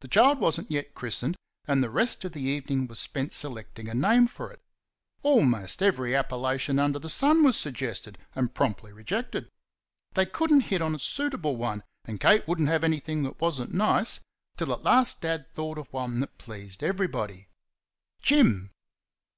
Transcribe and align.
The 0.00 0.08
child 0.08 0.40
was 0.40 0.60
n't 0.60 0.70
yet 0.70 0.94
christened, 0.94 1.34
and 1.66 1.82
the 1.82 1.88
rest 1.88 2.22
of 2.26 2.32
the 2.32 2.42
evening 2.42 2.86
was 2.86 3.00
spent 3.00 3.32
selecting 3.32 3.88
a 3.88 3.94
name 3.94 4.26
for 4.26 4.52
it. 4.52 4.60
Almost 5.22 5.82
every 5.82 6.14
appellation 6.14 6.78
under 6.78 6.98
the 6.98 7.08
sun 7.08 7.42
was 7.42 7.56
suggested 7.56 8.18
and 8.34 8.52
promptly 8.52 8.92
rejected. 8.92 9.48
They 10.12 10.26
could 10.26 10.52
n't 10.52 10.64
hit 10.64 10.82
on 10.82 10.94
a 10.94 10.98
suitable 10.98 11.56
one, 11.56 11.82
and 12.04 12.20
Kate 12.20 12.46
would 12.46 12.60
n't 12.60 12.68
have 12.68 12.84
anything 12.84 13.22
that 13.22 13.40
was 13.40 13.58
n't 13.58 13.72
nice, 13.72 14.20
till 14.58 14.70
at 14.70 14.82
last 14.82 15.22
Dad 15.22 15.50
thought 15.54 15.78
of 15.78 15.90
one 15.94 16.20
that 16.20 16.36
pleased 16.36 16.82
everybody 16.84 17.48
"Jim!" 18.20 18.70